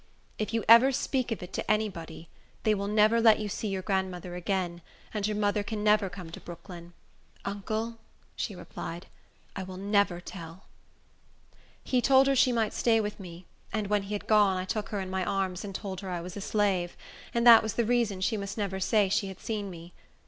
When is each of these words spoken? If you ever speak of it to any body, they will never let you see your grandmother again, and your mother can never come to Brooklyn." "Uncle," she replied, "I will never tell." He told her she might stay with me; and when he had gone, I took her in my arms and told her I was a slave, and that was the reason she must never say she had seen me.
If 0.39 0.51
you 0.51 0.63
ever 0.67 0.91
speak 0.91 1.31
of 1.31 1.43
it 1.43 1.53
to 1.53 1.69
any 1.69 1.87
body, 1.87 2.27
they 2.63 2.73
will 2.73 2.87
never 2.87 3.21
let 3.21 3.37
you 3.37 3.47
see 3.47 3.67
your 3.67 3.83
grandmother 3.83 4.33
again, 4.33 4.81
and 5.13 5.27
your 5.27 5.37
mother 5.37 5.61
can 5.61 5.83
never 5.83 6.09
come 6.09 6.31
to 6.31 6.39
Brooklyn." 6.39 6.93
"Uncle," 7.45 7.99
she 8.35 8.55
replied, 8.55 9.05
"I 9.55 9.61
will 9.61 9.77
never 9.77 10.19
tell." 10.19 10.63
He 11.83 12.01
told 12.01 12.25
her 12.25 12.35
she 12.35 12.51
might 12.51 12.73
stay 12.73 12.99
with 12.99 13.19
me; 13.19 13.45
and 13.71 13.89
when 13.91 14.01
he 14.01 14.13
had 14.15 14.25
gone, 14.25 14.57
I 14.57 14.65
took 14.65 14.89
her 14.89 14.99
in 15.01 15.11
my 15.11 15.23
arms 15.23 15.63
and 15.63 15.75
told 15.75 15.99
her 16.01 16.09
I 16.09 16.19
was 16.19 16.35
a 16.35 16.41
slave, 16.41 16.97
and 17.31 17.45
that 17.45 17.61
was 17.61 17.73
the 17.75 17.85
reason 17.85 18.21
she 18.21 18.37
must 18.37 18.57
never 18.57 18.79
say 18.79 19.07
she 19.07 19.27
had 19.27 19.39
seen 19.39 19.69
me. 19.69 19.93